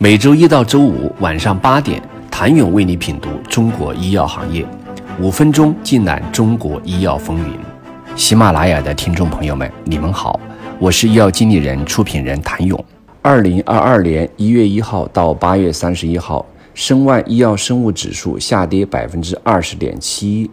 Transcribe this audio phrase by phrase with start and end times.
[0.00, 2.00] 每周一到周五晚上八点，
[2.30, 4.64] 谭勇为你品读中国医药行业，
[5.20, 7.52] 五分钟尽览中国医药风云。
[8.14, 10.38] 喜马拉雅的听众朋友们，你们好，
[10.78, 12.82] 我是医药经理人、出品人谭勇。
[13.22, 20.48] 二零二二年一月一号到八月三十一号，申万医药生物指数下跌百分之二十点七一。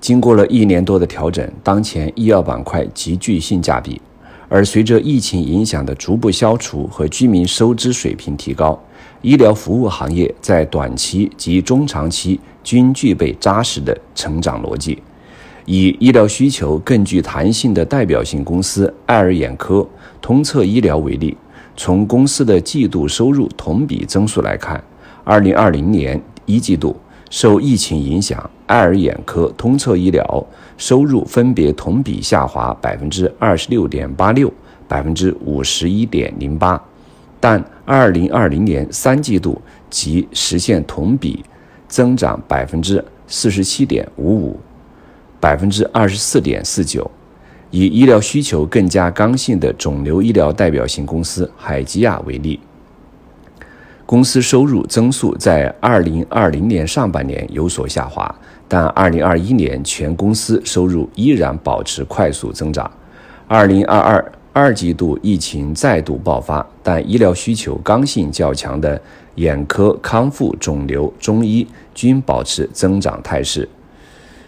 [0.00, 4.00] 经过了一年多的调整，当前医药板块极具性价比。
[4.48, 8.80] 而随着疫情影响的逐步消除和居民收支水平提高，
[9.22, 15.02] 医疗服务行业在短期及中长期均具备扎实的成长逻辑。
[15.64, 19.84] 以医疗需求更具弹性的代表性公司爱尔眼科、
[20.20, 21.36] 通策医疗为例，
[21.76, 24.82] 从公司的季度收入同比增速来看，
[25.24, 26.94] 二零二零年一季度
[27.30, 28.48] 受疫情影响。
[28.66, 34.52] 爱尔眼科、通策医疗收入分别同比下滑百分之二十六点八六、
[34.88, 36.82] 百分之五十一点零八，
[37.38, 41.44] 但二零二零年三季度即实现同比
[41.86, 44.58] 增长百分之四十七点五五、
[45.38, 47.08] 百分之二十四点四九。
[47.70, 52.58] 以医疗需求更加刚性的肿瘤医疗代表性公司海基亚为例。
[54.06, 58.32] 公司收入增速在二零二零年上半年有所下滑，
[58.68, 62.88] 但二零二一年全公司收入依然保持快速增长。
[63.48, 69.00] 二零二二二季度疫情再度爆发，但医疗需求刚性较强的
[69.34, 73.68] 眼科、康复、肿瘤、中医均保持增长态势。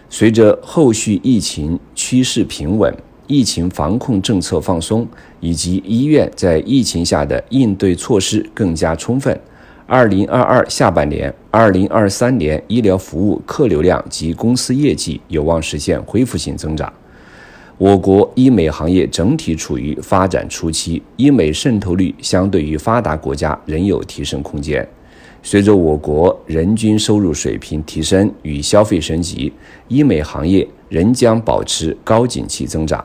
[0.09, 2.95] 随着后续疫情趋势平稳，
[3.27, 5.05] 疫情防控政策放松，
[5.41, 9.37] 以及医院在疫情下的应对措施更加充分。
[9.91, 16.93] 二零二二下半年、二零二三年医疗服务客流量及公司业绩有望实现恢复性增长。
[17.79, 24.87] 我国医美行业整体处于发展初期，医美渗透率相对于发达国家仍有提升空间。
[25.41, 29.51] 随着我国人均收入水平提升与消费升级，
[29.87, 33.03] 医美行业仍将保持高景气增长。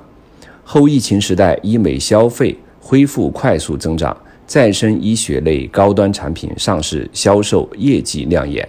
[0.63, 4.15] 后疫情时代，医美消费恢复快速增长。
[4.47, 8.69] 再生医学类高端产品上市销售业绩亮眼，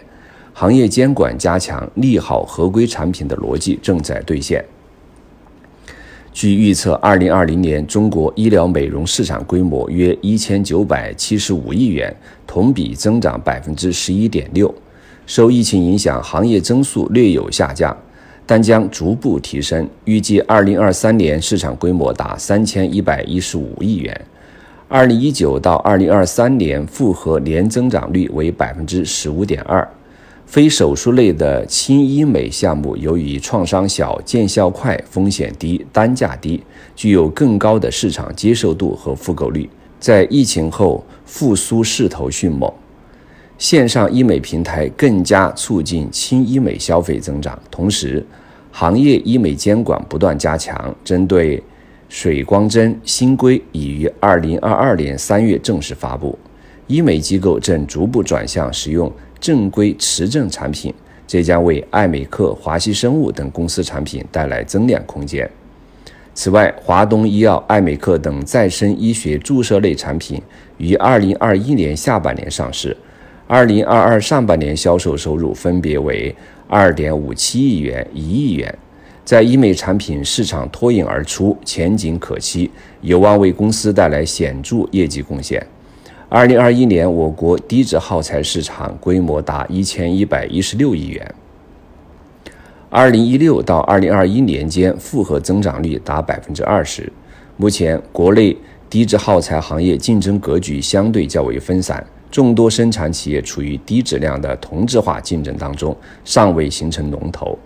[0.53, 4.63] 行业监管加强利好合规产品的逻辑正在兑现。
[6.31, 12.13] 据预测，二零二零年中国医疗美容市场规模约一千九百七十五亿元，
[12.45, 14.73] 同比增长百分之十一点六。
[15.25, 17.95] 受疫情影响，行业增速略有下降，
[18.45, 19.87] 但将逐步提升。
[20.03, 24.25] 预计二零二三年市场规模达三千一百一十五亿元。
[24.87, 29.87] 二零一九到二零二三年复合年增长率为百分之十五点二。
[30.45, 36.63] 非手术类的轻医美项目，由于创伤小、见效快、风险低、单价低，
[36.95, 39.67] 具有更高的市场接受度和复购率，
[39.99, 42.71] 在疫情后复苏势头迅猛。
[43.57, 48.23] 线上医美平台更加促进轻医美消费增长，同时，
[48.71, 51.61] 行业医美监管不断加强，针对。
[52.07, 56.37] 水光针新规已于二零二二年三月正式发布，
[56.87, 60.93] 医美机构正逐步转向使用正规持证产品，
[61.27, 65.49] 这将为爱美克、华西生物等公司产品带来增量空间。
[66.33, 70.41] 此外，华东医药、爱美克等再生医学注射类产品
[70.77, 72.95] 于二零二一年下半年上市，
[73.47, 76.35] 二零二二上半年销售收入分别为
[76.67, 78.77] 二点五七亿元、一亿元。
[79.25, 82.69] 在医美产品市场脱颖而出，前景可期，
[83.01, 85.65] 有望为公司带来显著业绩贡献。
[86.29, 91.33] 二零二一年，我国低值耗材市场规模达一千一百一十六亿元。
[92.91, 97.11] 二零一六到二零二一年间，复合增长率达百分之二十。
[97.57, 98.55] 目前，国内
[98.91, 107.57] 低值耗材行业竞争格局相对较为分散，众多生产企业处于低质量的同质化竞争当中，尚未形成龙头。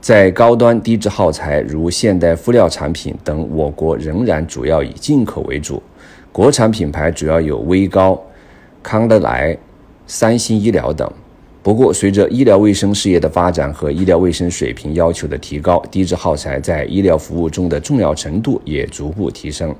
[0.00, 5.82] 在高端低质耗材如现代敷料产品等，我国仍然主要以进口为主。
[6.30, 8.20] 国产品牌主要有威高、
[8.82, 9.56] 康德莱、
[10.06, 11.10] 三星医疗等。
[11.62, 19.74] 不过，随着医疗卫生事业的发展和医疗卫生水平要求的提高，低质耗材在医疗服务中的重要程度也逐步提升。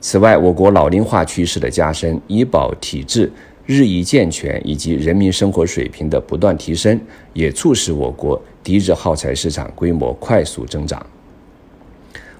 [0.00, 3.30] 此外，我国老龄化趋势的加深，医保体制。
[3.68, 6.98] 日益健全以及人民生活水平的不断提升，
[7.34, 11.06] 也促使我国低质耗材市场规模快速增长。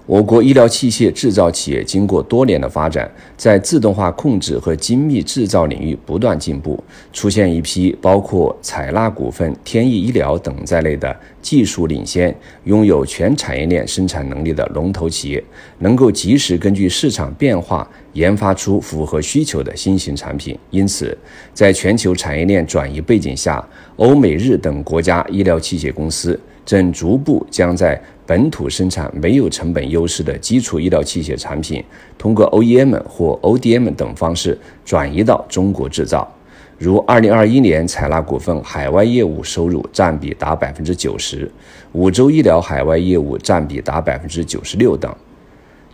[0.08, 6.82] 我国医疗器械制造企业经过多年的发展，在自动化控制和精密制造领域不断进步，
[7.12, 12.34] 出现一批包括采纳股份、天翼医疗等在内的技术领先、
[12.64, 15.44] 拥有全产业链生产能力的龙头企业，
[15.80, 20.58] 能够及时根据市场变化研发出符合需求的新型产品。
[20.70, 21.14] 因此，
[21.52, 23.62] 在全球产业链转移背景下，
[23.96, 31.82] 欧美日等国家医疗器械公司正逐步将在本土生产没有成本优势的基础医疗器械产品，
[32.18, 36.30] 通过 OEM 或 ODM 等方式转移到中国制造。
[36.76, 41.50] 如2021年采纳股份海外业务收入占比达百分之九十，
[41.92, 45.10] 五洲医疗海外业务占比达百分之九十六等。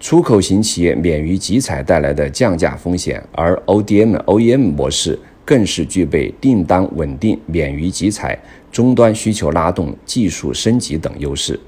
[0.00, 8.36] 出口型企业免于集采带来的降价风险，而 ODM、OEM 模式更是具备订单稳定、免于集采、
[8.74, 11.58] 终端需求拉动、技术升级等优势。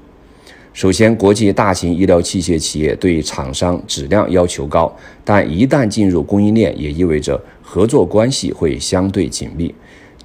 [0.73, 4.93] 首先，国际大型医疗器械企业对厂商质量要求高，
[5.23, 9.73] 但一旦进入供应链，也意味着合作关系会相对紧密。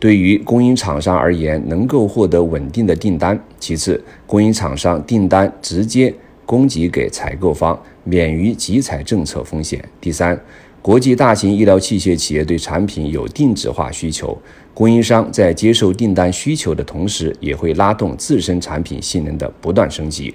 [0.00, 6.12] 对于供应厂商而言，能够获得稳定的订单；其次，供应厂商订单直接
[6.44, 10.36] 供给给采购方，免于集采政策风险；第三，
[10.82, 14.36] 国际大型医疗器械企业对产品有定制化需求，
[14.74, 20.34] 供应商在接受订单需求的同时，也会拉动自身产品性能的不断升级。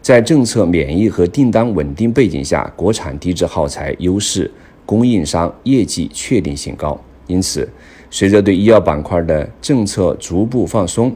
[0.00, 4.50] 在政策免疫和订单稳定背景下，国产低质耗材优势，
[4.86, 6.98] 供应商业绩确定性高。
[7.26, 7.68] 因此，
[8.08, 11.14] 随着对医药板块的政策逐步放松，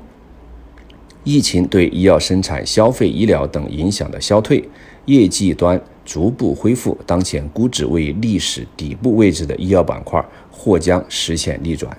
[1.25, 4.63] 疫情对医药生产、消费医疗等影响的消退，
[5.07, 11.97] 业绩端逐步恢复，当前估值位于历史底部位置的医药板块或将实现逆转。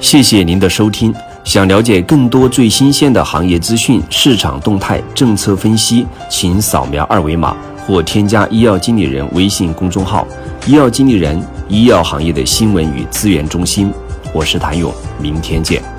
[0.00, 1.14] 谢谢您的收听。
[1.44, 7.56] 想了解更多最新鲜的行业资讯、市场动态、政策分析，请扫描二维码
[7.86, 10.26] 或添加医药经理人微信公众号
[10.66, 13.92] “医药经理人”——医药行业的新闻与资源中心。
[14.34, 15.95] 我是谭勇，明天见。